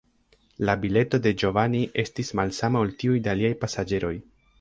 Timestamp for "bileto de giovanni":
0.85-1.81